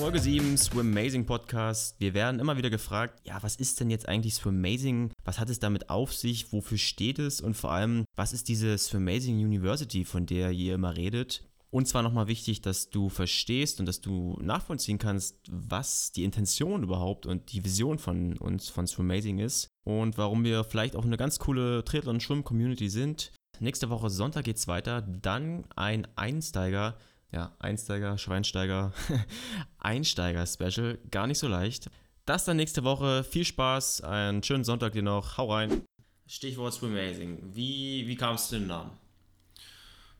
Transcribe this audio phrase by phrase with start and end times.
[0.00, 1.94] Folge 7 Swim Amazing Podcast.
[2.00, 5.12] Wir werden immer wieder gefragt, ja, was ist denn jetzt eigentlich Swim Amazing?
[5.24, 6.52] Was hat es damit auf sich?
[6.52, 7.40] Wofür steht es?
[7.40, 11.44] Und vor allem, was ist diese Swim Amazing University, von der ihr immer redet?
[11.70, 16.82] Und zwar nochmal wichtig, dass du verstehst und dass du nachvollziehen kannst, was die Intention
[16.82, 21.04] überhaupt und die Vision von uns, von Swim Amazing ist und warum wir vielleicht auch
[21.04, 23.32] eine ganz coole Triathlon-Schwimm-Community sind.
[23.60, 25.02] Nächste Woche Sonntag geht's weiter.
[25.02, 26.96] Dann ein Einsteiger
[27.32, 28.92] ja, Einsteiger, Schweinsteiger,
[29.78, 30.98] Einsteiger-Special.
[31.10, 31.90] Gar nicht so leicht.
[32.26, 33.24] Das dann nächste Woche.
[33.24, 35.38] Viel Spaß, einen schönen Sonntag dir noch.
[35.38, 35.82] Hau rein.
[36.26, 37.38] Stichwort Swim Amazing.
[37.54, 38.90] Wie, wie kam es zu dem Namen?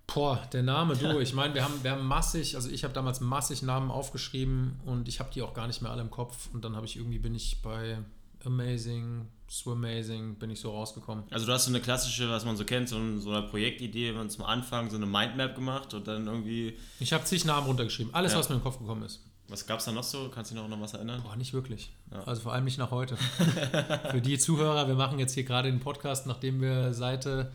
[0.07, 3.21] Boah, der Name, du, ich meine, wir haben, wir haben massig, also ich habe damals
[3.21, 6.65] massig Namen aufgeschrieben und ich habe die auch gar nicht mehr alle im Kopf und
[6.65, 7.99] dann habe ich irgendwie, bin ich bei
[8.45, 11.25] Amazing, Swimazing bin ich so rausgekommen.
[11.31, 14.31] Also du hast so eine klassische, was man so kennt, so, so eine Projektidee, man
[14.31, 16.77] zum Anfang so eine Mindmap gemacht und dann irgendwie...
[17.01, 18.39] Ich habe zig Namen runtergeschrieben, alles, ja.
[18.39, 19.21] was mir in den Kopf gekommen ist.
[19.49, 20.31] Was gab es da noch so?
[20.33, 21.23] Kannst du dich noch an was erinnern?
[21.25, 21.91] Boah, nicht wirklich.
[22.13, 22.23] Ja.
[22.23, 23.17] Also vor allem nicht nach heute.
[24.11, 27.51] Für die Zuhörer, wir machen jetzt hier gerade den Podcast, nachdem wir Seite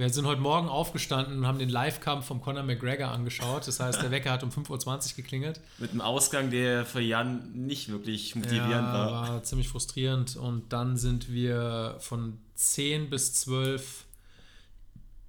[0.00, 3.68] wir sind heute Morgen aufgestanden und haben den Live-Kampf von Conor McGregor angeschaut.
[3.68, 5.60] Das heißt, der Wecker hat um 5.20 Uhr geklingelt.
[5.78, 9.28] Mit einem Ausgang, der für Jan nicht wirklich motivierend ja, war.
[9.28, 10.36] war ziemlich frustrierend.
[10.36, 14.06] Und dann sind wir von 10 bis 12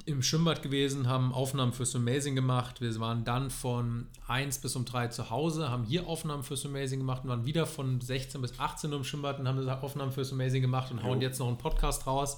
[0.06, 2.82] im Schwimmbad gewesen, haben Aufnahmen fürs Amazing gemacht.
[2.82, 7.00] Wir waren dann von 1 bis um 3 zu Hause, haben hier Aufnahmen fürs Amazing
[7.00, 10.32] gemacht und waren wieder von 16 bis 18 Uhr im Schwimmbad und haben Aufnahmen fürs
[10.32, 11.28] Amazing gemacht und hauen jo.
[11.28, 12.38] jetzt noch einen Podcast raus.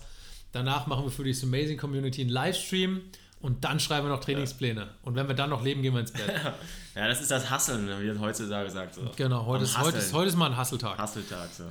[0.54, 3.02] Danach machen wir für die Amazing Community einen Livestream
[3.42, 4.82] und dann schreiben wir noch Trainingspläne.
[4.82, 4.90] Ja.
[5.02, 6.32] Und wenn wir dann noch leben, gehen wir ins Bett.
[6.96, 8.96] ja, das ist das Hasseln, wie das heutzutage sagt.
[8.96, 9.02] So.
[9.18, 10.98] Genau, heute ist, heute, ist, heute ist mal ein Hasseltag.
[10.98, 11.66] Hasseltag, so.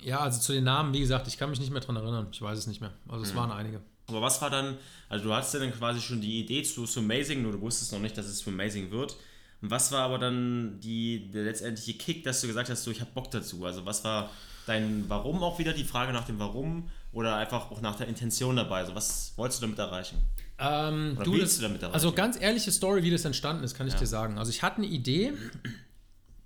[0.00, 2.26] Ja, also zu den Namen, wie gesagt, ich kann mich nicht mehr dran erinnern.
[2.32, 2.92] Ich weiß es nicht mehr.
[3.08, 3.36] Also es mhm.
[3.36, 3.80] waren einige.
[4.08, 4.76] Aber was war dann,
[5.08, 8.00] also du hattest ja dann quasi schon die Idee zu Amazing, nur du wusstest noch
[8.00, 9.16] nicht, dass es Amazing wird.
[9.60, 13.00] Und was war aber dann die, der letztendliche Kick, dass du gesagt hast, so, ich
[13.00, 13.64] habe Bock dazu?
[13.64, 14.30] Also was war
[14.66, 18.56] dein Warum auch wieder, die Frage nach dem Warum oder einfach auch nach der Intention
[18.56, 18.78] dabei?
[18.78, 20.18] Also was wolltest du damit erreichen?
[20.58, 21.94] Ähm, oder du, willst du damit erreichen?
[21.94, 24.00] Also ganz ehrliche Story, wie das entstanden ist, kann ich ja.
[24.00, 24.38] dir sagen.
[24.38, 25.32] Also ich hatte eine Idee,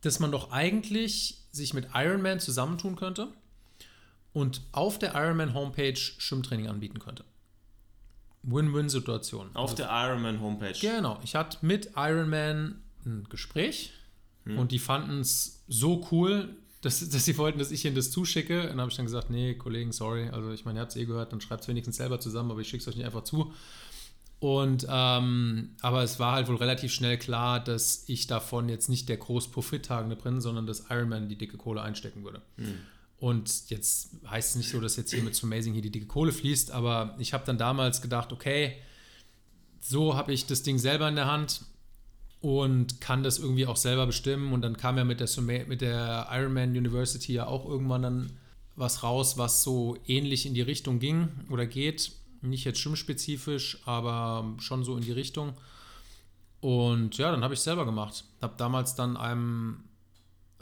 [0.01, 3.29] dass man doch eigentlich sich mit Ironman zusammentun könnte
[4.33, 7.25] und auf der Ironman Homepage Schwimmtraining anbieten könnte.
[8.43, 9.51] Win-Win-Situation.
[9.55, 10.75] Auf also, der Ironman Homepage.
[10.81, 11.19] Genau.
[11.25, 13.93] Ich hatte mit Ironman ein Gespräch
[14.45, 14.59] hm.
[14.59, 16.55] und die fanden es so cool,
[16.87, 18.63] dass, dass sie wollten, dass ich ihnen das zuschicke.
[18.63, 20.29] Und dann habe ich dann gesagt, nee, Kollegen, sorry.
[20.31, 22.61] Also ich meine, ihr habt es eh gehört, dann schreibt es wenigstens selber zusammen, aber
[22.61, 23.53] ich schicke es euch nicht einfach zu.
[24.39, 29.09] Und ähm, aber es war halt wohl relativ schnell klar, dass ich davon jetzt nicht
[29.09, 32.43] der groß Profittagende bin, sondern dass Ironman die dicke Kohle einstecken würde.
[32.57, 32.75] Hm.
[33.19, 36.07] Und jetzt heißt es nicht so, dass jetzt hier mit zu Amazing hier die dicke
[36.07, 38.77] Kohle fließt, aber ich habe dann damals gedacht, okay,
[39.81, 41.63] so habe ich das Ding selber in der Hand
[42.47, 44.53] und kann das irgendwie auch selber bestimmen.
[44.53, 45.29] Und dann kam ja mit der,
[45.67, 48.33] mit der Ironman University ja auch irgendwann dann
[48.77, 52.13] was raus, was so ähnlich in die Richtung ging oder geht.
[52.43, 55.55] Nicht jetzt schwimmspezifisch, aber schon so in die Richtung.
[56.61, 58.23] Und ja, dann habe ich selber gemacht.
[58.41, 59.83] Habe damals dann einem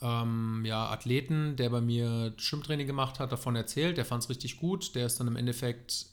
[0.00, 3.98] ähm, ja, Athleten, der bei mir Schwimmtraining gemacht hat, davon erzählt.
[3.98, 4.94] Der fand es richtig gut.
[4.94, 6.06] Der ist dann im Endeffekt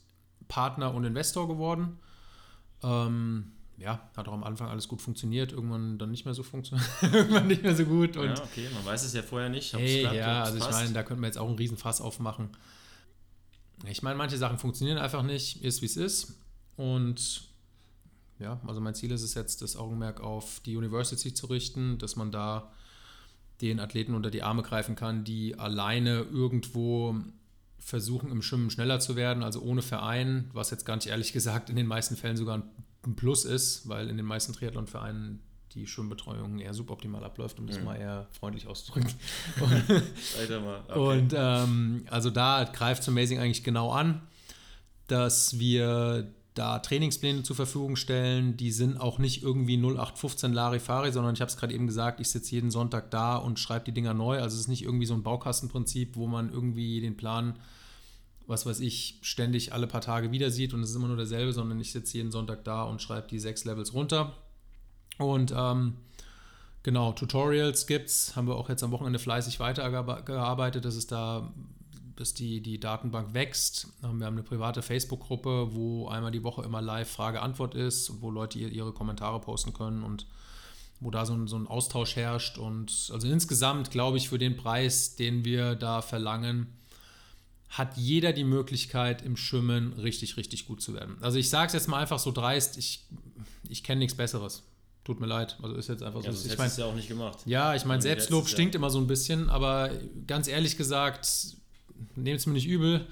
[0.49, 1.97] Partner und Investor geworden.
[2.83, 6.87] Ähm, ja, hat auch am Anfang alles gut funktioniert, irgendwann dann nicht mehr so funktioniert,
[7.01, 8.15] irgendwann nicht mehr so gut.
[8.15, 9.73] Und ja, okay, man weiß es ja vorher nicht.
[9.73, 12.49] Hey, klappt, ja, also ich meine, da könnten wir jetzt auch einen Riesenfass aufmachen.
[13.85, 16.35] Ich meine, manche Sachen funktionieren einfach nicht, ist wie es ist.
[16.77, 17.49] Und
[18.37, 22.15] ja, also mein Ziel ist es jetzt, das Augenmerk auf die University zu richten, dass
[22.15, 22.71] man da
[23.61, 27.15] den Athleten unter die Arme greifen kann, die alleine irgendwo
[27.79, 31.75] versuchen, im Schwimmen schneller zu werden, also ohne Verein, was jetzt ganz ehrlich gesagt in
[31.75, 32.63] den meisten Fällen sogar ein
[33.05, 35.41] ein Plus ist, weil in den meisten Triathlon-Vereinen
[35.73, 37.85] die Schwimmbetreuung eher suboptimal abläuft, um das mhm.
[37.85, 39.13] mal eher freundlich auszudrücken.
[39.61, 40.93] Und, okay.
[40.93, 44.21] und ähm, also da greift Amazing eigentlich genau an,
[45.07, 48.57] dass wir da Trainingspläne zur Verfügung stellen.
[48.57, 52.29] Die sind auch nicht irgendwie 0815 Larifari, sondern ich habe es gerade eben gesagt, ich
[52.29, 54.39] sitze jeden Sonntag da und schreibe die Dinger neu.
[54.39, 57.55] Also es ist nicht irgendwie so ein Baukastenprinzip, wo man irgendwie den Plan
[58.47, 61.53] was weiß ich, ständig alle paar Tage wieder sieht und es ist immer nur derselbe,
[61.53, 64.33] sondern ich sitze jeden Sonntag da und schreibe die sechs Levels runter.
[65.17, 65.97] Und ähm,
[66.83, 71.53] genau, Tutorials gibt's, haben wir auch jetzt am Wochenende fleißig weitergearbeitet, dass es da,
[72.15, 73.87] dass die, die Datenbank wächst.
[74.01, 78.59] Wir haben eine private Facebook-Gruppe, wo einmal die Woche immer live Frage-Antwort ist wo Leute
[78.59, 80.25] ihre Kommentare posten können und
[80.99, 82.57] wo da so ein, so ein Austausch herrscht.
[82.57, 86.67] Und also insgesamt glaube ich, für den Preis, den wir da verlangen,
[87.71, 91.15] hat jeder die Möglichkeit, im Schwimmen richtig, richtig gut zu werden.
[91.21, 93.05] Also ich sage es jetzt mal einfach so dreist, ich,
[93.69, 94.63] ich kenne nichts Besseres.
[95.05, 95.57] Tut mir leid.
[95.63, 96.47] Also ist jetzt einfach Ja, so.
[96.49, 97.39] das ich du ja auch nicht gemacht.
[97.45, 99.89] ja, ich meine, Selbstlob stinkt immer so ein bisschen, aber
[100.27, 101.27] ganz ehrlich gesagt,
[102.15, 103.07] nehmt es mir nicht übel,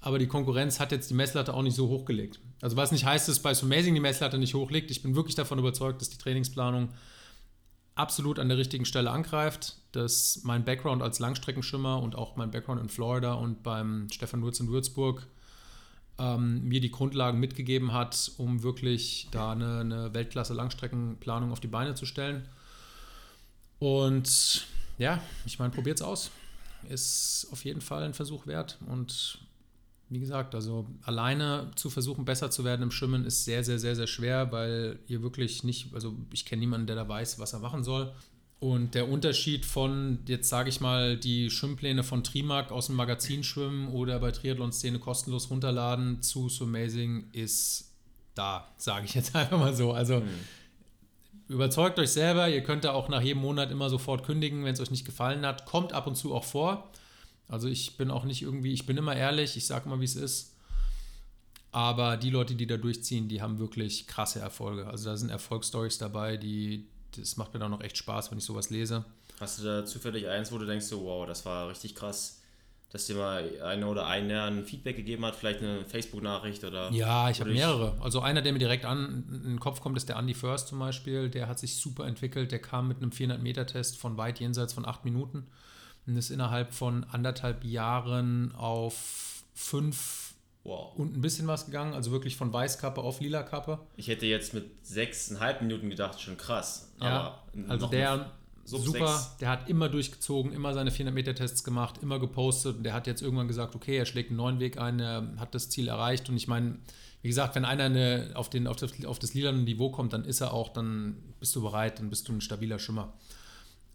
[0.00, 2.38] aber die Konkurrenz hat jetzt die Messlatte auch nicht so hochgelegt.
[2.60, 4.90] Also was nicht heißt, dass bei Amazing die Messlatte nicht hochliegt.
[4.90, 6.90] Ich bin wirklich davon überzeugt, dass die Trainingsplanung
[7.94, 12.80] absolut an der richtigen Stelle angreift, dass mein Background als Langstreckenschwimmer und auch mein Background
[12.80, 15.26] in Florida und beim Stefan Wurz in Würzburg
[16.18, 21.94] ähm, mir die Grundlagen mitgegeben hat, um wirklich da eine, eine Weltklasse-Langstreckenplanung auf die Beine
[21.94, 22.48] zu stellen.
[23.78, 24.66] Und
[24.98, 26.30] ja, ich meine, probiert's aus.
[26.88, 28.78] Ist auf jeden Fall ein Versuch wert.
[28.86, 29.38] Und
[30.12, 33.96] wie gesagt, also alleine zu versuchen, besser zu werden im Schwimmen ist sehr, sehr, sehr,
[33.96, 37.60] sehr schwer, weil ihr wirklich nicht, also ich kenne niemanden, der da weiß, was er
[37.60, 38.12] machen soll.
[38.60, 43.42] Und der Unterschied von, jetzt sage ich mal, die Schwimmpläne von Trimark aus dem Magazin
[43.42, 47.92] schwimmen oder bei Triathlon-Szene kostenlos runterladen zu So Amazing ist
[48.34, 49.92] da, sage ich jetzt einfach mal so.
[49.92, 50.22] Also
[51.48, 54.80] überzeugt euch selber, ihr könnt da auch nach jedem Monat immer sofort kündigen, wenn es
[54.80, 55.64] euch nicht gefallen hat.
[55.64, 56.92] Kommt ab und zu auch vor.
[57.48, 60.16] Also ich bin auch nicht irgendwie, ich bin immer ehrlich, ich sage mal, wie es
[60.16, 60.56] ist.
[61.70, 64.86] Aber die Leute, die da durchziehen, die haben wirklich krasse Erfolge.
[64.86, 66.86] Also da sind Erfolgsstories dabei, die,
[67.16, 69.04] das macht mir dann noch echt Spaß, wenn ich sowas lese.
[69.40, 72.42] Hast du da zufällig eins, wo du denkst, so, wow, das war richtig krass,
[72.90, 76.90] dass dir mal einer oder einer ein Feedback gegeben hat, vielleicht eine Facebook-Nachricht oder.
[76.92, 77.96] Ja, ich habe mehrere.
[78.02, 80.78] Also einer, der mir direkt an in den Kopf kommt, ist der Andy First zum
[80.78, 81.30] Beispiel.
[81.30, 82.52] Der hat sich super entwickelt.
[82.52, 85.46] Der kam mit einem 400-Meter-Test von weit jenseits von acht Minuten
[86.06, 90.34] und ist innerhalb von anderthalb Jahren auf fünf
[90.64, 90.94] Wow.
[90.96, 91.92] und ein bisschen was gegangen.
[91.92, 93.80] Also wirklich von Weißkappe auf lila Kappe.
[93.96, 96.92] Ich hätte jetzt mit sechseinhalb Minuten gedacht, schon krass.
[97.00, 98.30] Ja, Aber also der
[98.64, 103.22] super, der hat immer durchgezogen, immer seine 400-Meter-Tests gemacht, immer gepostet und der hat jetzt
[103.22, 106.36] irgendwann gesagt, okay, er schlägt einen neuen Weg ein, er hat das Ziel erreicht und
[106.36, 106.76] ich meine,
[107.22, 110.24] wie gesagt, wenn einer eine, auf, den, auf, das, auf das lilane Niveau kommt, dann
[110.24, 113.12] ist er auch, dann bist du bereit, dann bist du ein stabiler Schimmer.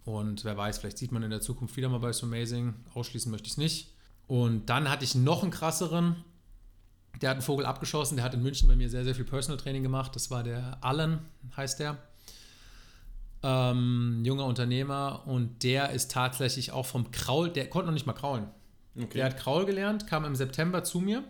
[0.07, 3.29] Und wer weiß, vielleicht sieht man in der Zukunft wieder mal bei So Amazing, ausschließen
[3.29, 3.91] möchte ich es nicht.
[4.25, 6.23] Und dann hatte ich noch einen krasseren,
[7.21, 9.59] der hat einen Vogel abgeschossen, der hat in München bei mir sehr, sehr viel Personal
[9.59, 10.15] Training gemacht.
[10.15, 11.19] Das war der Allen,
[11.57, 11.97] heißt der.
[13.43, 18.13] Ähm, junger Unternehmer und der ist tatsächlich auch vom Kraul, der konnte noch nicht mal
[18.13, 18.47] kraulen.
[18.95, 19.09] Okay.
[19.13, 21.25] Der hat Kraul gelernt, kam im September zu mir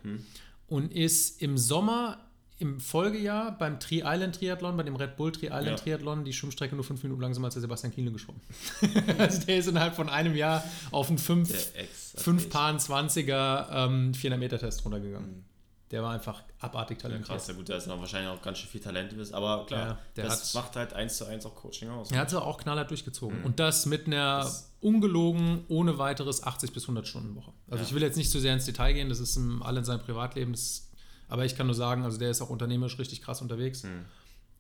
[0.68, 2.27] und ist im Sommer
[2.60, 5.76] im Folgejahr beim Tri Island Triathlon, bei dem Red Bull Tri Island Ja.
[5.76, 8.42] Triathlon, die Schwimmstrecke nur fünf Minuten langsamer als der Sebastian Kienle geschwommen.
[9.18, 12.14] also der ist innerhalb von einem Jahr auf einen fünf, Ex.
[12.18, 15.46] fünf Paaren 20er ähm, 400 Meter Test runtergegangen.
[15.92, 17.30] Der war einfach abartig Ja, talentiert.
[17.30, 19.88] krass, ja gut, da ist noch wahrscheinlich auch ganz schön viel Talent ist, aber klar,
[19.88, 22.12] Ja, der das hat- macht halt eins zu eins auch Coaching aus.
[22.12, 23.42] Er hat es auch knallhart durchgezogen.
[23.46, 27.54] Und das mit einer Das- ungelogen, ohne weiteres 80 bis 100 Stunden Woche.
[27.70, 27.88] Also Ja.
[27.88, 30.02] ich will jetzt nicht zu sehr ins Detail gehen, das ist im, alle in seinem
[30.02, 30.52] Privatleben.
[30.52, 30.87] Das,
[31.28, 34.06] aber ich kann nur sagen, also der ist auch unternehmerisch richtig krass unterwegs Hm.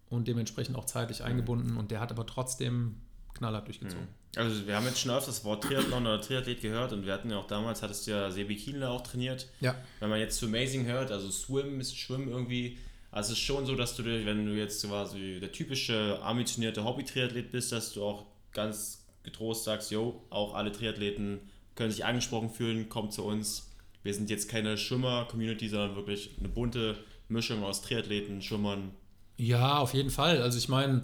[0.10, 1.78] und dementsprechend auch zeitlich eingebunden.
[1.78, 2.96] Und der hat aber trotzdem
[3.34, 4.08] knallhart durchgezogen.
[4.36, 7.30] Also wir haben jetzt schon öfter das Wort Triathlon oder Triathlet gehört und wir hatten
[7.30, 9.48] ja auch damals, hattest du ja Sebi Kienle auch trainiert.
[9.62, 9.76] Ja.
[10.00, 12.78] Wenn man jetzt zu Amazing hört, also Swim ist Schwimmen irgendwie,
[13.12, 17.52] also es ist schon so, dass du, wenn du jetzt quasi der typische ambitionierte Hobby-Triathlet
[17.52, 21.40] bist, dass du auch ganz getrost sagst, yo, auch alle Triathleten
[21.76, 23.67] können sich angesprochen fühlen, kommt zu uns.
[24.04, 26.98] Wir sind jetzt keine Schwimmer-Community, sondern wirklich eine bunte
[27.30, 28.92] Mischung aus Triathleten, Schwimmern.
[29.38, 30.42] Ja, auf jeden Fall.
[30.42, 31.04] Also ich meine,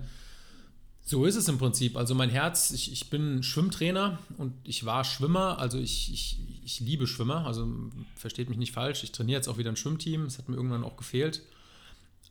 [1.06, 1.98] so ist es im Prinzip.
[1.98, 5.60] Also mein Herz, ich, ich bin Schwimmtrainer und ich war Schwimmer.
[5.60, 7.46] Also ich, ich, ich liebe Schwimmer.
[7.46, 7.68] Also
[8.16, 9.04] versteht mich nicht falsch.
[9.04, 10.26] Ich trainiere jetzt auch wieder ein Schwimmteam.
[10.26, 11.42] Es hat mir irgendwann auch gefehlt.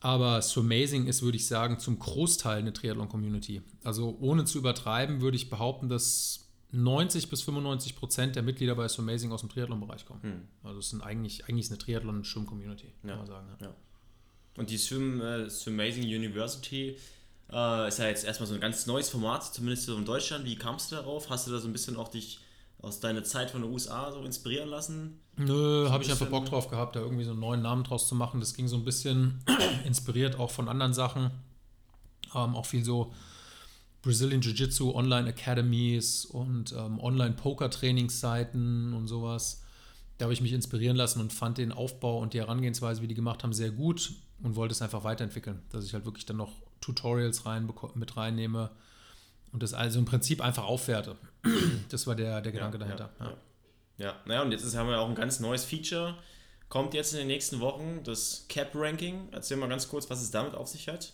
[0.01, 3.63] Aber Amazing ist, würde ich sagen, zum Großteil eine Triathlon-Community.
[3.85, 6.42] Also ohne zu übertreiben, würde ich behaupten, dass
[6.73, 10.23] 90 bis 95 Prozent der Mitglieder bei Amazing aus dem Triathlon-Bereich kommen.
[10.23, 10.49] Hm.
[10.65, 13.17] Also es sind eigentlich, eigentlich ist eine Triathlon-Schwimm-Community, kann Ja.
[13.17, 13.47] man sagen.
[13.61, 13.67] Ja.
[13.67, 13.75] Ja.
[14.57, 16.97] Und die Swim, äh, Swimmazing University
[17.51, 20.45] äh, ist ja jetzt erstmal so ein ganz neues Format, zumindest so in Deutschland.
[20.47, 21.29] Wie kamst du darauf?
[21.31, 22.41] Hast du da so ein bisschen auch dich
[22.81, 25.21] aus deiner Zeit von den USA so inspirieren lassen?
[25.37, 28.09] Nö, ein habe ich einfach Bock drauf gehabt, da irgendwie so einen neuen Namen draus
[28.09, 28.41] zu machen.
[28.41, 29.43] Das ging so ein bisschen
[29.85, 31.31] inspiriert auch von anderen Sachen.
[32.35, 33.13] Ähm, auch viel so
[34.03, 39.63] Brazilian Jiu-Jitsu Online Academies und ähm, Online-Poker-Trainingsseiten und sowas.
[40.19, 43.15] Da habe ich mich inspirieren lassen und fand den Aufbau und die Herangehensweise, wie die
[43.15, 45.63] gemacht haben, sehr gut und wollte es einfach weiterentwickeln.
[45.71, 48.71] Dass ich halt wirklich dann noch Tutorials rein, mit reinnehme
[49.53, 51.17] und das also im Prinzip einfach aufwerte.
[51.89, 53.11] Das war der, der Gedanke dahinter.
[53.19, 53.31] Ja, Ja.
[53.31, 54.07] ja.
[54.07, 56.17] ja, naja, und jetzt haben wir auch ein ganz neues Feature.
[56.69, 59.29] Kommt jetzt in den nächsten Wochen das Cap-Ranking.
[59.33, 61.13] Erzähl mal ganz kurz, was es damit auf sich hat.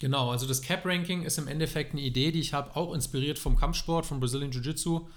[0.00, 3.56] Genau, also das Cap-Ranking ist im Endeffekt eine Idee, die ich habe, auch inspiriert vom
[3.56, 5.08] Kampfsport, vom Brazilian Jiu-Jitsu.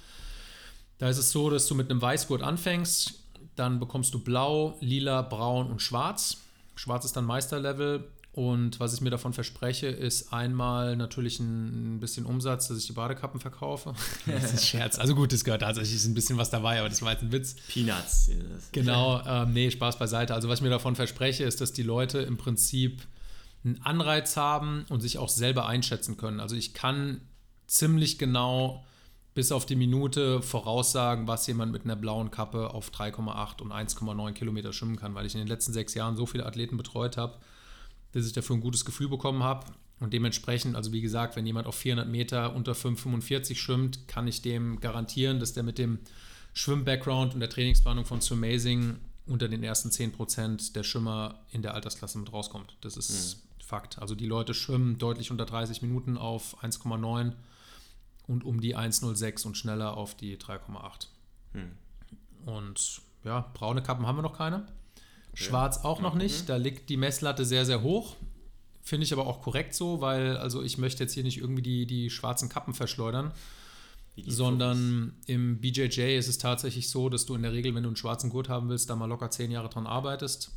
[0.98, 3.22] Da ist es so, dass du mit einem Weißgurt anfängst
[3.56, 6.38] dann bekommst du blau, lila, braun und schwarz.
[6.76, 8.08] Schwarz ist dann Meisterlevel.
[8.34, 12.94] Und was ich mir davon verspreche, ist einmal natürlich ein bisschen Umsatz, dass ich die
[12.94, 13.94] Badekappen verkaufe.
[14.26, 14.98] Das ist ein Scherz.
[14.98, 17.32] Also gut, das gehört tatsächlich, ist ein bisschen was dabei, aber das war jetzt ein
[17.34, 17.58] Witz.
[17.68, 18.32] Peanuts.
[18.72, 20.34] Genau, ähm, nee, Spaß beiseite.
[20.34, 23.02] Also was ich mir davon verspreche, ist, dass die Leute im Prinzip
[23.64, 26.40] einen Anreiz haben und sich auch selber einschätzen können.
[26.40, 27.22] Also ich kann
[27.68, 28.84] ziemlich genau
[29.34, 34.34] bis auf die Minute voraussagen, was jemand mit einer blauen Kappe auf 3,8 und 1,9
[34.34, 37.38] Kilometer schwimmen kann, weil ich in den letzten sechs Jahren so viele Athleten betreut habe,
[38.12, 39.68] dass ich dafür ein gutes Gefühl bekommen habe.
[40.02, 44.42] Und dementsprechend, also wie gesagt, wenn jemand auf 400 Meter unter 5,45 schwimmt, kann ich
[44.42, 46.00] dem garantieren, dass der mit dem
[46.54, 52.18] Schwimm-Background und der Trainingsplanung von Swimmazing unter den ersten 10% der Schwimmer in der Altersklasse
[52.18, 52.76] mit rauskommt.
[52.82, 53.51] Das ist mhm.
[53.64, 54.00] Fakt.
[54.00, 57.34] Also die Leute schwimmen deutlich unter 30 Minuten auf 1,9
[58.28, 61.08] und um die 1,06 und schneller auf die 3,8.
[61.54, 61.72] Hm.
[62.46, 64.66] Und ja, braune Kappen haben wir noch keine.
[65.34, 66.50] Schwarz auch noch nicht.
[66.50, 68.18] Da liegt die Messlatte sehr, sehr hoch.
[68.84, 71.86] Finde ich aber auch korrekt so, weil also ich möchte jetzt hier nicht irgendwie die,
[71.86, 73.32] die schwarzen Kappen verschleudern,
[74.26, 75.30] sondern Fokus.
[75.30, 78.30] im BJJ ist es tatsächlich so, dass du in der Regel, wenn du einen schwarzen
[78.30, 80.52] Gurt haben willst, da mal locker zehn Jahre dran arbeitest.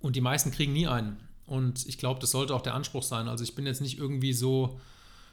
[0.00, 1.18] Und die meisten kriegen nie einen.
[1.50, 3.26] Und ich glaube, das sollte auch der Anspruch sein.
[3.26, 4.78] Also ich bin jetzt nicht irgendwie so,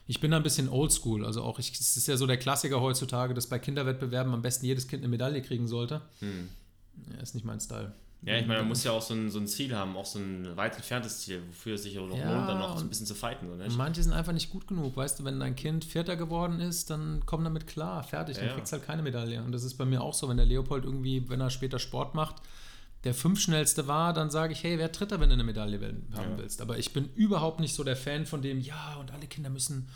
[0.08, 1.24] ich bin da ein bisschen oldschool.
[1.24, 4.66] Also auch, ich, es ist ja so der Klassiker heutzutage, dass bei Kinderwettbewerben am besten
[4.66, 6.00] jedes Kind eine Medaille kriegen sollte.
[6.18, 6.48] Hm.
[7.14, 7.92] Ja, ist nicht mein Style.
[8.22, 10.18] Ja, ich meine, man muss ja auch so ein, so ein Ziel haben, auch so
[10.18, 12.88] ein weit entferntes Ziel, wofür es sich auch noch ja, lohnt, dann noch so ein
[12.88, 13.46] bisschen zu fighten.
[13.48, 13.76] So, nicht?
[13.76, 14.96] Manche sind einfach nicht gut genug.
[14.96, 18.56] Weißt du, wenn dein Kind Vierter geworden ist, dann komm damit klar, fertig, ja, dann
[18.56, 19.40] kriegst du halt keine Medaille.
[19.40, 22.16] Und das ist bei mir auch so, wenn der Leopold irgendwie, wenn er später Sport
[22.16, 22.42] macht,
[23.08, 25.80] der fünfschnellste war, dann sage ich, hey, wer Dritter, wenn du eine Medaille
[26.12, 26.36] haben ja.
[26.36, 26.60] willst.
[26.60, 29.88] Aber ich bin überhaupt nicht so der Fan von dem, ja, und alle Kinder müssen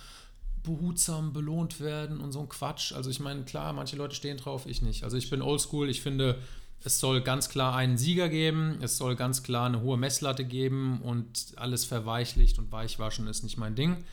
[0.63, 2.95] behutsam belohnt werden und so ein Quatsch.
[2.95, 5.05] Also ich meine, klar, manche Leute stehen drauf, ich nicht.
[5.05, 6.39] Also ich bin oldschool, ich finde,
[6.83, 11.03] es soll ganz klar einen Sieger geben, es soll ganz klar eine hohe Messlatte geben
[11.03, 14.05] und alles verweichlicht und weichwaschen ist nicht mein Ding.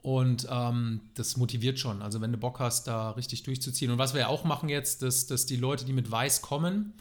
[0.00, 2.00] Und ähm, das motiviert schon.
[2.00, 3.90] Also wenn du Bock hast, da richtig durchzuziehen.
[3.90, 6.94] Und was wir ja auch machen jetzt, dass, dass die Leute, die mit Weiß kommen,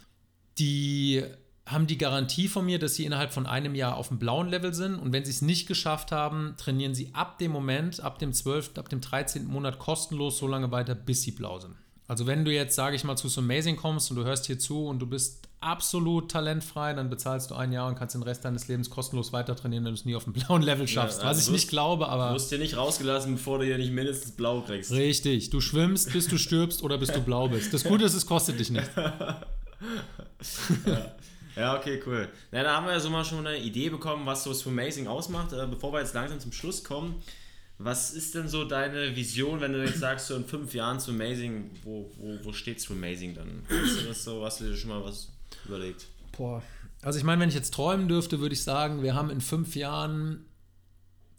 [0.57, 1.23] die
[1.65, 4.73] haben die Garantie von mir, dass sie innerhalb von einem Jahr auf dem blauen Level
[4.73, 4.95] sind.
[4.95, 8.77] Und wenn sie es nicht geschafft haben, trainieren sie ab dem Moment, ab dem 12.,
[8.77, 9.45] ab dem 13.
[9.45, 11.75] Monat kostenlos so lange weiter, bis sie blau sind.
[12.05, 14.59] Also wenn du jetzt, sage ich mal, zu so Amazing kommst und du hörst hier
[14.59, 18.43] zu und du bist absolut talentfrei, dann bezahlst du ein Jahr und kannst den Rest
[18.43, 21.21] deines Lebens kostenlos weiter trainieren, wenn du es nie auf dem blauen Level schaffst.
[21.21, 22.27] Ja, also was ich nicht glaube, aber.
[22.27, 24.91] Du wirst dir nicht rausgelassen, bevor du hier nicht mindestens blau kriegst.
[24.91, 25.49] Richtig.
[25.49, 27.73] Du schwimmst, bis du stirbst oder bis du blau bist.
[27.73, 28.89] Das Gute ist, es kostet dich nicht.
[30.85, 31.15] ja.
[31.55, 32.29] Ja, okay, cool.
[32.51, 35.53] Na, da haben wir ja so mal schon eine Idee bekommen, was so Swimmazing ausmacht.
[35.53, 37.21] Äh, bevor wir jetzt langsam zum Schluss kommen,
[37.77, 41.71] was ist denn so deine Vision, wenn du jetzt sagst, so in fünf Jahren Swimmazing,
[41.83, 43.63] wo, wo, wo steht Swimmazing dann?
[43.83, 45.29] Ist das so, hast du dir schon mal was
[45.65, 46.07] überlegt?
[46.37, 46.63] Boah,
[47.01, 49.75] also ich meine, wenn ich jetzt träumen dürfte, würde ich sagen, wir haben in fünf
[49.75, 50.45] Jahren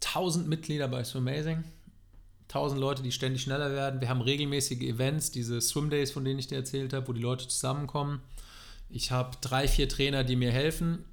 [0.03, 1.63] 1000 Mitglieder bei Swimmazing.
[2.49, 4.01] 1000 Leute, die ständig schneller werden.
[4.01, 7.21] Wir haben regelmäßige Events, diese Swim Days, von denen ich dir erzählt habe, wo die
[7.21, 8.21] Leute zusammenkommen.
[8.89, 11.05] Ich habe drei, vier Trainer, die mir helfen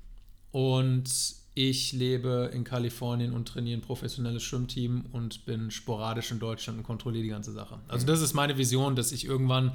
[0.51, 1.11] und
[1.55, 6.85] ich lebe in Kalifornien und trainiere ein professionelles Schwimmteam und bin sporadisch in Deutschland und
[6.85, 7.79] kontrolliere die ganze Sache.
[7.89, 9.73] Also das ist meine Vision, dass ich irgendwann,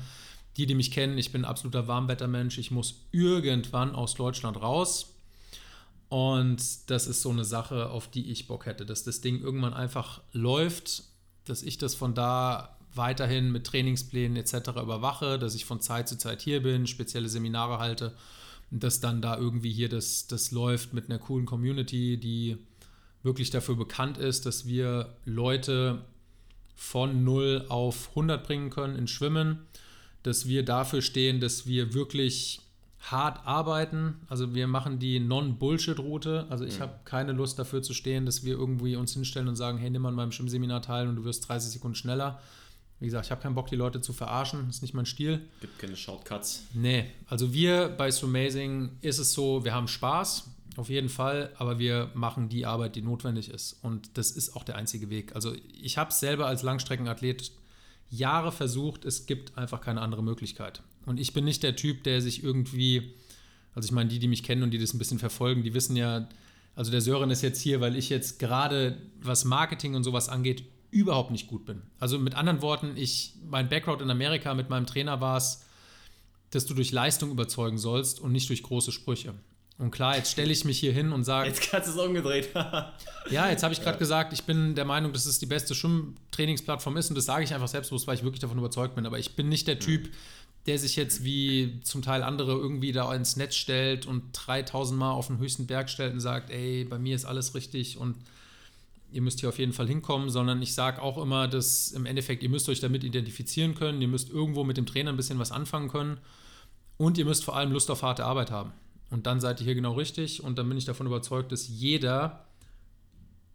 [0.57, 5.13] die, die mich kennen, ich bin ein absoluter Warmwettermensch, ich muss irgendwann aus Deutschland raus.
[6.09, 9.73] Und das ist so eine Sache, auf die ich Bock hätte, dass das Ding irgendwann
[9.73, 11.03] einfach läuft,
[11.49, 14.69] dass ich das von da weiterhin mit Trainingsplänen etc.
[14.81, 18.13] überwache, dass ich von Zeit zu Zeit hier bin, spezielle Seminare halte
[18.71, 22.57] und dass dann da irgendwie hier das, das läuft mit einer coolen Community, die
[23.23, 26.03] wirklich dafür bekannt ist, dass wir Leute
[26.75, 29.65] von 0 auf 100 bringen können in Schwimmen,
[30.23, 32.61] dass wir dafür stehen, dass wir wirklich
[32.99, 34.15] hart arbeiten.
[34.27, 36.47] Also wir machen die Non-Bullshit-Route.
[36.49, 36.83] Also ich mhm.
[36.83, 40.05] habe keine Lust dafür zu stehen, dass wir irgendwie uns hinstellen und sagen, hey, nimm
[40.05, 42.39] an meinem Schwimmseminar teil und du wirst 30 Sekunden schneller.
[42.99, 44.65] Wie gesagt, ich habe keinen Bock, die Leute zu verarschen.
[44.65, 45.41] Das ist nicht mein Stil.
[45.61, 46.63] Gibt keine Shortcuts.
[46.73, 51.77] Nee, also wir bei Amazing ist es so, wir haben Spaß, auf jeden Fall, aber
[51.77, 53.77] wir machen die Arbeit, die notwendig ist.
[53.83, 55.35] Und das ist auch der einzige Weg.
[55.35, 57.51] Also ich habe es selber als Langstreckenathlet
[58.09, 60.81] Jahre versucht, es gibt einfach keine andere Möglichkeit.
[61.07, 63.13] Und ich bin nicht der Typ, der sich irgendwie,
[63.73, 65.95] also ich meine, die, die mich kennen und die das ein bisschen verfolgen, die wissen
[65.95, 66.27] ja,
[66.75, 70.65] also der Sören ist jetzt hier, weil ich jetzt gerade, was Marketing und sowas angeht,
[70.91, 71.81] überhaupt nicht gut bin.
[71.97, 75.63] Also mit anderen Worten, ich, mein Background in Amerika mit meinem Trainer war es,
[76.51, 79.33] dass du durch Leistung überzeugen sollst und nicht durch große Sprüche.
[79.77, 81.47] Und klar, jetzt stelle ich mich hier hin und sage.
[81.49, 82.49] Jetzt du es umgedreht.
[83.29, 83.99] ja, jetzt habe ich gerade ja.
[83.99, 87.53] gesagt, ich bin der Meinung, dass es die beste Schwimmtrainingsplattform ist und das sage ich
[87.53, 89.05] einfach selbstbewusst, weil ich wirklich davon überzeugt bin.
[89.05, 90.09] Aber ich bin nicht der Typ,
[90.67, 95.11] der sich jetzt wie zum Teil andere irgendwie da ins Netz stellt und 3000 Mal
[95.11, 98.15] auf den höchsten Berg stellt und sagt, ey, bei mir ist alles richtig und
[99.13, 102.43] ihr müsst hier auf jeden Fall hinkommen, sondern ich sage auch immer, dass im Endeffekt,
[102.43, 105.53] ihr müsst euch damit identifizieren können, ihr müsst irgendwo mit dem Trainer ein bisschen was
[105.53, 106.17] anfangen können
[106.97, 108.73] und ihr müsst vor allem Lust auf harte Arbeit haben.
[109.09, 112.45] Und dann seid ihr hier genau richtig und dann bin ich davon überzeugt, dass jeder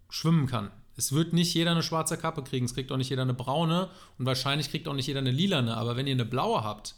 [0.09, 0.71] schwimmen kann.
[0.97, 3.91] Es wird nicht jeder eine schwarze Kappe kriegen, es kriegt auch nicht jeder eine braune
[4.19, 6.95] und wahrscheinlich kriegt auch nicht jeder eine lilane, aber wenn ihr eine blaue habt,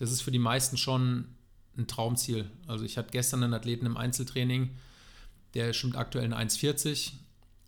[0.00, 1.26] das ist für die meisten schon
[1.76, 2.50] ein Traumziel.
[2.66, 4.70] Also ich hatte gestern einen Athleten im Einzeltraining,
[5.54, 7.12] der schwimmt aktuell eine 1,40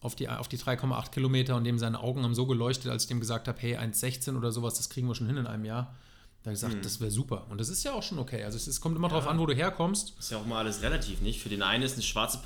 [0.00, 3.08] auf die, auf die 3,8 Kilometer und dem seine Augen haben so geleuchtet, als ich
[3.08, 5.94] dem gesagt habe, hey, 1,16 oder sowas, das kriegen wir schon hin in einem Jahr.
[6.42, 6.82] Da habe ich gesagt, hm.
[6.82, 7.46] das wäre super.
[7.50, 8.42] Und das ist ja auch schon okay.
[8.42, 9.14] Also es, es kommt immer ja.
[9.14, 10.18] darauf an, wo du herkommst.
[10.18, 11.40] Ist ja auch mal alles relativ, nicht?
[11.40, 12.40] Für den einen ist eine schwarze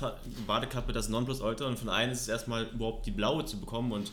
[0.45, 3.93] Badekappe das Nonplusultra und für den einen ist es erstmal überhaupt die blaue zu bekommen
[3.93, 4.11] und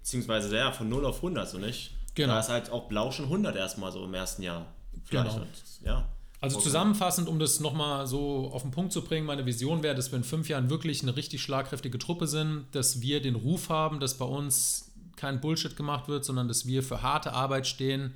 [0.00, 1.92] beziehungsweise ja, von 0 auf 100 so nicht.
[2.14, 2.34] Genau.
[2.34, 4.66] Da ist halt auch blau schon 100 erstmal so im ersten Jahr.
[5.04, 5.34] Vielleicht.
[5.34, 5.46] Genau.
[5.84, 6.08] ja.
[6.44, 10.12] Also zusammenfassend, um das nochmal so auf den Punkt zu bringen, meine Vision wäre, dass
[10.12, 13.98] wir in fünf Jahren wirklich eine richtig schlagkräftige Truppe sind, dass wir den Ruf haben,
[13.98, 18.12] dass bei uns kein Bullshit gemacht wird, sondern dass wir für harte Arbeit stehen,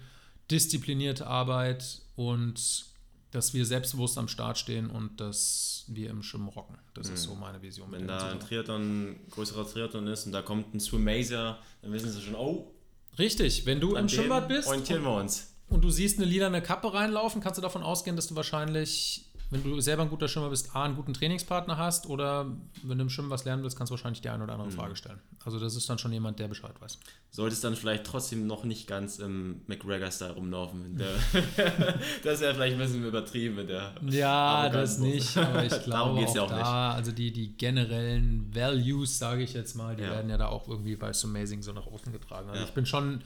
[0.51, 2.85] disziplinierte Arbeit und
[3.31, 6.77] dass wir selbstbewusst am Start stehen und dass wir im Schwimmen rocken.
[6.93, 7.15] Das mhm.
[7.15, 7.91] ist so meine Vision.
[7.93, 12.21] Wenn da ein Triathlon, größerer Triathlon ist und da kommt ein Swimmazer, dann wissen sie
[12.21, 12.75] schon, oh.
[13.19, 14.69] Richtig, wenn du im Schwimmbad bist.
[14.69, 18.27] Orientieren wir uns und du siehst eine lilane Kappe reinlaufen, kannst du davon ausgehen, dass
[18.27, 22.47] du wahrscheinlich, wenn du selber ein guter Schwimmer bist, A, einen guten Trainingspartner hast oder
[22.83, 24.75] wenn du im Schwimmen was lernen willst, kannst du wahrscheinlich die eine oder andere mhm.
[24.75, 25.21] Frage stellen.
[25.45, 26.99] Also das ist dann schon jemand, der Bescheid weiß.
[27.31, 30.97] Solltest dann vielleicht trotzdem noch nicht ganz im McGregor-Style rumlaufen.
[32.25, 36.27] das ist ja vielleicht ein bisschen übertrieben mit der Ja, das nicht, aber ich glaube
[36.27, 36.97] auch, ja auch da, nicht.
[36.97, 40.11] also die, die generellen Values, sage ich jetzt mal, die ja.
[40.11, 42.49] werden ja da auch irgendwie bei Amazing so nach außen getragen.
[42.49, 42.67] Also ja.
[42.67, 43.23] ich bin schon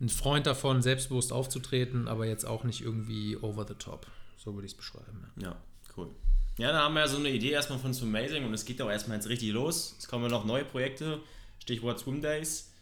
[0.00, 4.06] ein Freund davon, selbstbewusst aufzutreten, aber jetzt auch nicht irgendwie over the top.
[4.36, 5.30] So würde ich es beschreiben.
[5.36, 5.48] Ja.
[5.50, 5.56] ja,
[5.96, 6.10] cool.
[6.58, 8.90] Ja, da haben wir ja so eine Idee erstmal von Amazing und es geht auch
[8.90, 9.96] erstmal jetzt richtig los.
[9.98, 11.20] Es kommen noch neue Projekte,
[11.58, 12.72] Stichwort Swim Days.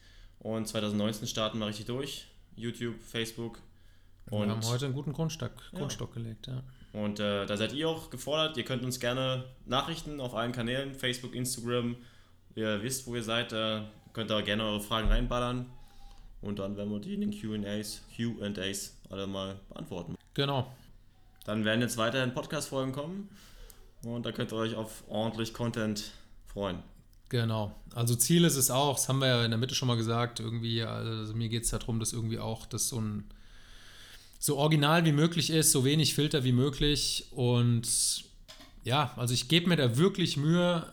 [0.41, 2.27] Und 2019 starten wir richtig durch.
[2.57, 3.61] YouTube, Facebook.
[4.31, 6.23] Und wir haben heute einen guten Grundstock, Grundstock ja.
[6.23, 6.63] gelegt, ja.
[6.93, 8.57] Und äh, da seid ihr auch gefordert.
[8.57, 11.97] Ihr könnt uns gerne Nachrichten auf allen Kanälen, Facebook, Instagram.
[12.55, 13.53] Ihr wisst, wo ihr seid.
[13.53, 13.83] Äh,
[14.13, 15.71] könnt da gerne eure Fragen reinballern.
[16.43, 20.17] Und dann werden wir die in den QAs, QAs alle mal beantworten.
[20.35, 20.71] Genau.
[21.45, 23.29] Dann werden jetzt weiterhin Podcast-Folgen kommen.
[24.05, 26.11] Und da könnt ihr euch auf ordentlich Content
[26.47, 26.79] freuen.
[27.29, 27.75] Genau.
[27.95, 30.41] Also Ziel ist es auch, das haben wir ja in der Mitte schon mal gesagt,
[30.41, 33.25] irgendwie, also mir geht es darum, dass irgendwie auch das so ein
[34.39, 37.29] so original wie möglich ist, so wenig Filter wie möglich.
[37.31, 38.25] Und
[38.83, 40.93] ja, also ich gebe mir da wirklich Mühe,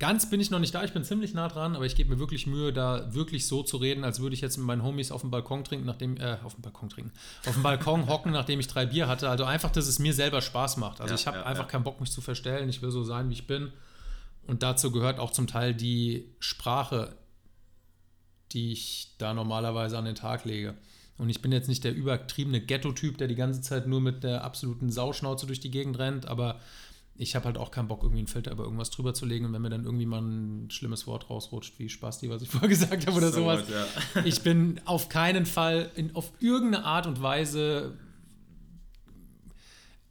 [0.00, 2.18] Ganz bin ich noch nicht da, ich bin ziemlich nah dran, aber ich gebe mir
[2.18, 5.20] wirklich Mühe, da wirklich so zu reden, als würde ich jetzt mit meinen Homies auf
[5.20, 7.12] dem Balkon trinken, nachdem, äh, auf dem Balkon trinken,
[7.46, 9.28] auf dem Balkon hocken, nachdem ich drei Bier hatte.
[9.28, 11.02] Also einfach, dass es mir selber Spaß macht.
[11.02, 11.70] Also ja, ich habe ja, einfach ja.
[11.70, 12.70] keinen Bock, mich zu verstellen.
[12.70, 13.72] Ich will so sein, wie ich bin.
[14.46, 17.14] Und dazu gehört auch zum Teil die Sprache,
[18.52, 20.76] die ich da normalerweise an den Tag lege.
[21.18, 24.44] Und ich bin jetzt nicht der übertriebene Ghetto-Typ, der die ganze Zeit nur mit der
[24.44, 26.58] absoluten Sauschnauze durch die Gegend rennt, aber
[27.20, 29.44] ich habe halt auch keinen Bock, irgendwie einen Filter über irgendwas drüber zu legen.
[29.44, 32.70] Und wenn mir dann irgendwie mal ein schlimmes Wort rausrutscht, wie Spasti, was ich vorher
[32.70, 33.64] gesagt habe oder so sowas.
[33.68, 34.22] Ja.
[34.24, 37.98] Ich bin auf keinen Fall in, auf irgendeine Art und Weise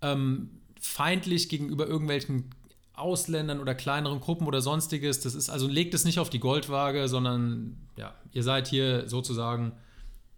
[0.03, 2.51] ähm, feindlich gegenüber irgendwelchen
[2.93, 5.19] Ausländern oder kleineren Gruppen oder sonstiges.
[5.19, 9.71] Das ist also legt es nicht auf die Goldwaage, sondern ja, ihr seid hier sozusagen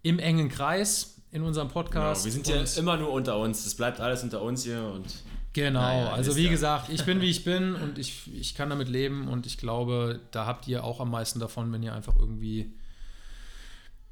[0.00, 2.24] im engen Kreis in unserem Podcast.
[2.24, 3.66] Genau, wir sind ja immer nur unter uns.
[3.66, 5.22] Es bleibt alles unter uns hier und
[5.54, 8.88] Genau, naja, also wie gesagt, ich bin wie ich bin und ich, ich kann damit
[8.88, 12.72] leben und ich glaube, da habt ihr auch am meisten davon, wenn ihr einfach irgendwie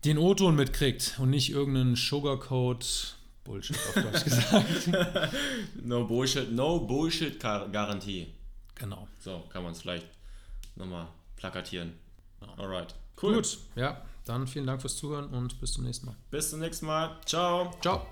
[0.04, 4.90] den O-Ton mitkriegt und nicht irgendeinen Sugarcoat Bullshit auf Deutsch gesagt.
[5.82, 8.26] no Bullshit, no Bullshit Garantie.
[8.74, 9.08] Genau.
[9.18, 10.06] So kann man es vielleicht
[10.76, 11.94] nochmal plakatieren.
[12.56, 12.94] Alright.
[13.20, 13.34] Cool.
[13.34, 16.16] Gut, ja, dann vielen Dank fürs Zuhören und bis zum nächsten Mal.
[16.30, 17.18] Bis zum nächsten Mal.
[17.26, 17.70] Ciao.
[17.80, 18.06] Ciao.